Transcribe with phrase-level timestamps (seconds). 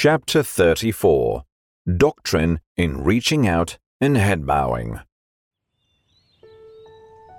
[0.00, 1.42] Chapter 34
[1.96, 5.00] Doctrine in Reaching Out and Head Bowing.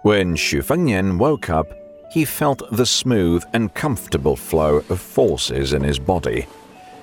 [0.02, 1.68] When Xu Fengnian woke up,
[2.12, 6.48] he felt the smooth and comfortable flow of forces in his body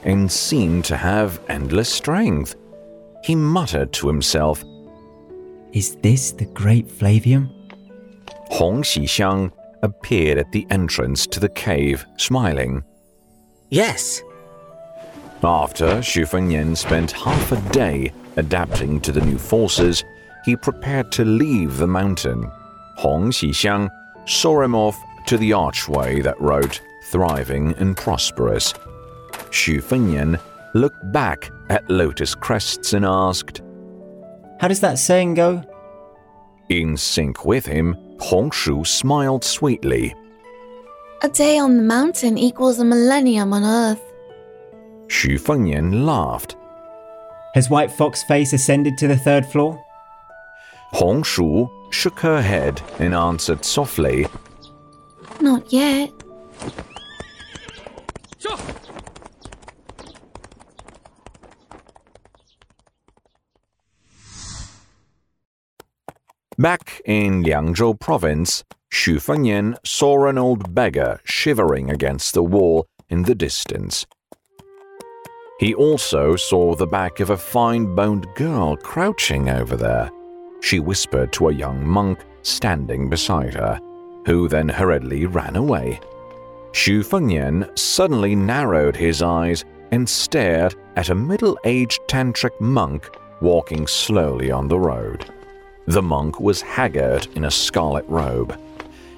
[0.02, 2.54] and seemed to have endless strength.
[3.24, 4.62] He muttered to himself,
[5.72, 7.48] Is this the great Flavium?
[8.50, 9.50] Hong Xixiang
[9.82, 12.84] appeared at the entrance to the cave, smiling.
[13.70, 14.22] Yes.
[15.46, 20.02] After Xu Fengnian spent half a day adapting to the new forces,
[20.44, 22.50] he prepared to leave the mountain.
[22.96, 23.88] Hong Xixiang
[24.26, 26.80] saw him off to the archway that wrote
[27.12, 28.72] thriving and prosperous.
[29.52, 30.40] Xu Fengnian
[30.74, 33.62] looked back at Lotus Crests and asked,
[34.58, 35.62] How does that saying go?
[36.70, 40.12] In sync with him, Hong Shu smiled sweetly.
[41.22, 44.02] A day on the mountain equals a millennium on Earth.
[45.08, 46.56] Xu Fengnian laughed.
[47.54, 49.82] Has White Fox Face ascended to the third floor?
[50.92, 54.26] Hong Shu shook her head and answered softly,
[55.40, 56.10] Not yet.
[66.58, 73.24] Back in Liangzhou province, Xu Fengnian saw an old beggar shivering against the wall in
[73.24, 74.06] the distance.
[75.58, 80.10] He also saw the back of a fine boned girl crouching over there.
[80.60, 83.80] She whispered to a young monk standing beside her,
[84.26, 86.00] who then hurriedly ran away.
[86.72, 93.08] Xu Fengnian suddenly narrowed his eyes and stared at a middle aged tantric monk
[93.40, 95.24] walking slowly on the road.
[95.86, 98.58] The monk was haggard in a scarlet robe.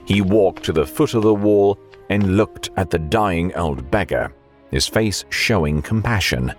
[0.05, 1.79] He walked to the foot of the wall
[2.11, 4.33] and looked at the dying old beggar,
[4.71, 6.53] his face showing compassion.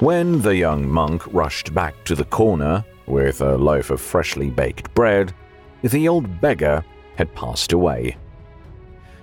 [0.00, 4.92] When the young monk rushed back to the corner with a loaf of freshly baked
[4.94, 5.32] bread,
[5.82, 6.84] the old beggar
[7.16, 8.16] had passed away.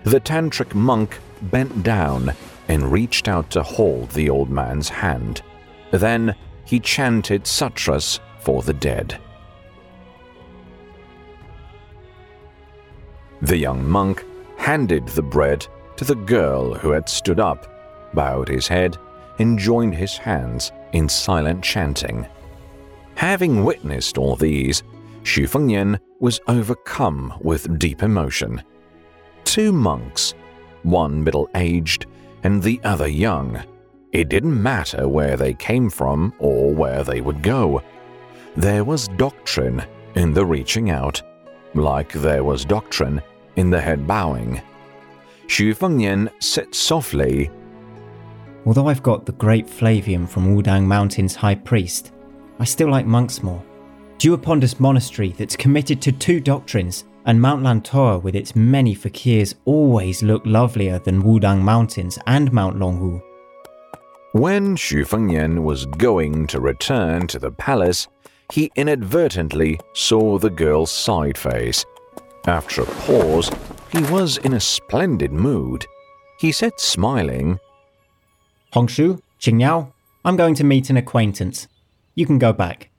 [0.04, 2.34] The tantric monk bent down
[2.68, 5.42] and reached out to hold the old man's hand.
[5.92, 9.20] Then he chanted sutras for the dead.
[13.42, 14.26] The young monk
[14.58, 15.68] handed the bread
[15.98, 17.70] to the girl who had stood up,
[18.14, 18.98] bowed his head,
[19.40, 22.28] and joined his hands in silent chanting.
[23.16, 24.84] Having witnessed all these,
[25.24, 28.62] Xu Fengnian was overcome with deep emotion.
[29.46, 30.34] Two monks,
[30.84, 32.06] one middle aged
[32.44, 33.64] and the other young.
[34.12, 37.82] It didn't matter where they came from or where they would go.
[38.56, 39.84] There was doctrine
[40.16, 41.22] in the reaching out,
[41.74, 43.22] like there was doctrine
[43.56, 44.62] in the head bowing.
[45.48, 47.50] Xu Fengnian said softly,
[48.66, 52.12] Although I've got the great Flavium from Wudang Mountain's High Priest,
[52.60, 53.64] I still like monks more.
[54.20, 60.24] Duopondas Monastery that's committed to two doctrines, and Mount Lantau with its many fakirs always
[60.24, 63.22] look lovelier than Wudang Mountains and Mount Longwu.
[64.32, 68.08] When Xu Fengnian was going to return to the palace,
[68.52, 71.86] he inadvertently saw the girl's side face.
[72.48, 73.52] After a pause,
[73.92, 75.86] he was in a splendid mood.
[76.40, 77.60] He said, smiling,
[78.74, 79.94] Hongshu, Qingyao,
[80.26, 81.68] I'm going to meet an acquaintance.
[82.16, 82.90] You can go back.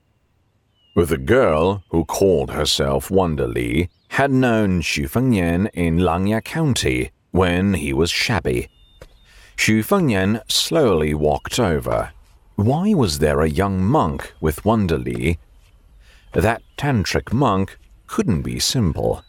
[0.94, 7.74] The girl, who called herself Wonder Li, had known Xu Fengnian in Langya County when
[7.74, 8.68] he was shabby.
[9.56, 12.12] Xu Fengnian slowly walked over.
[12.54, 15.38] Why was there a young monk with Wonder Li?
[16.34, 19.24] That tantric monk couldn't be simple.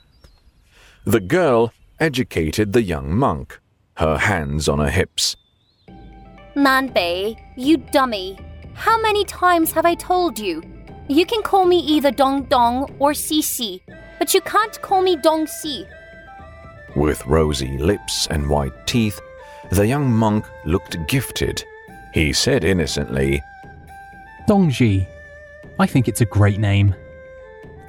[1.06, 3.60] The girl educated the young monk,
[3.98, 5.36] her hands on her hips.
[6.56, 8.38] Nanbei, you dummy.
[8.76, 10.64] How many times have I told you?
[11.10, 13.84] You can call me either Dong Dong or Xi
[14.18, 15.86] but you can't call me Dong Xi.
[16.96, 19.20] With rosy lips and white teeth,
[19.70, 21.62] the young monk looked gifted.
[22.14, 23.44] He said innocently,
[24.48, 25.06] Dongji.
[25.78, 26.96] I think it's a great name.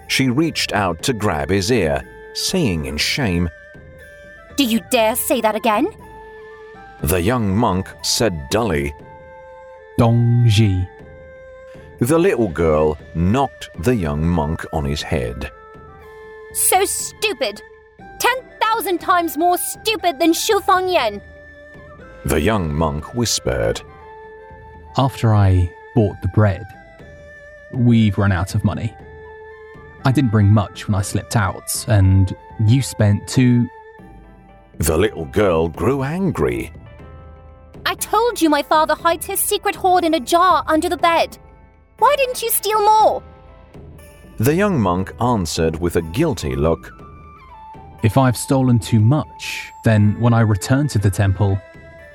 [0.08, 2.02] She reached out to grab his ear,
[2.34, 3.48] saying in shame,
[4.56, 5.86] Do you dare say that again?
[7.02, 8.94] The young monk said dully.
[9.98, 10.88] Dongji.
[12.00, 15.50] The little girl knocked the young monk on his head.
[16.52, 17.62] So stupid!
[18.18, 21.20] 10,000 times more stupid than Xu Fengnian!
[22.24, 23.80] The young monk whispered.
[24.96, 26.66] After I bought the bread,
[27.72, 28.94] we've run out of money.
[30.04, 32.34] I didn't bring much when I slipped out, and
[32.66, 33.68] you spent two.
[34.78, 36.72] The little girl grew angry.
[37.88, 41.38] I told you my father hides his secret hoard in a jar under the bed.
[41.98, 43.22] Why didn't you steal more?
[44.38, 46.90] The young monk answered with a guilty look.
[48.02, 51.56] If I've stolen too much, then when I return to the temple,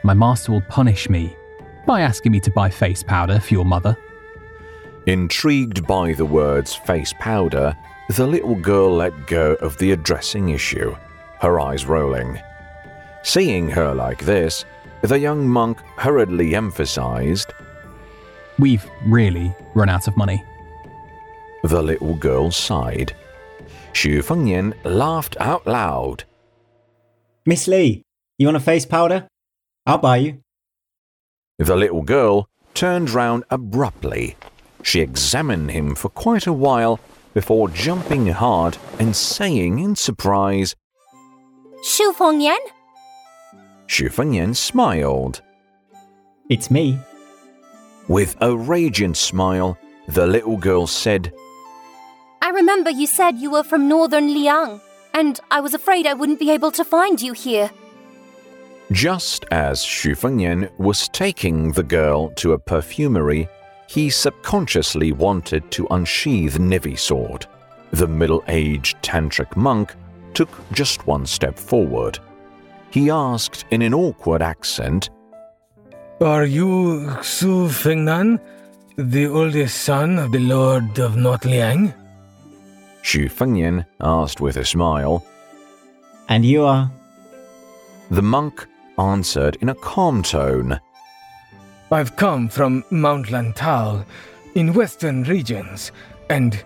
[0.03, 1.33] my master will punish me
[1.88, 3.97] by asking me to buy face powder for your mother.
[5.06, 7.77] Intrigued by the words face powder,
[8.09, 10.94] the little girl let go of the addressing issue,
[11.39, 12.41] her eyes rolling.
[13.24, 14.65] Seeing her like this,
[15.01, 17.53] the young monk hurriedly emphasized,
[18.59, 20.44] We've really run out of money.
[21.63, 23.15] The little girl sighed.
[23.94, 26.25] Xu Fengnian laughed out loud.
[27.45, 28.03] Miss Lee,
[28.38, 29.27] you want a face powder?
[29.88, 30.44] I'll buy you.
[31.57, 34.36] The little girl turned round abruptly.
[34.83, 37.00] She examined him for quite a while
[37.33, 40.75] before jumping hard and saying in surprise,
[41.83, 42.59] Xu Fengnian?
[43.91, 45.41] Xu Fengnian smiled.
[46.47, 46.97] It's me.
[48.07, 49.77] With a radiant smile,
[50.07, 51.33] the little girl said,
[52.41, 54.79] I remember you said you were from northern Liang,
[55.13, 57.69] and I was afraid I wouldn't be able to find you here.
[58.93, 63.49] Just as Xu Fengnian was taking the girl to a perfumery,
[63.88, 67.45] he subconsciously wanted to unsheath Nivi sword.
[67.91, 69.93] The middle-aged tantric monk
[70.33, 72.19] took just one step forward.
[72.91, 75.09] He asked in an awkward accent,
[76.19, 78.38] Are you Xu Fengnian,
[78.97, 81.93] the oldest son of the Lord of North Liang?
[83.01, 85.25] Xu Fengnian asked with a smile.
[86.27, 86.91] And you are?
[88.09, 88.67] The monk
[88.99, 90.77] answered in a calm tone.
[91.91, 94.05] I've come from Mount Lantau
[94.55, 95.93] in western regions,
[96.29, 96.61] and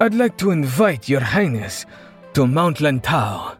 [0.00, 1.86] I'd like to invite your highness
[2.34, 3.56] to Mount Lantau.